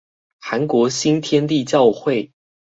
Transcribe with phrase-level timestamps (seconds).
[0.41, 2.31] 韓國新天地教會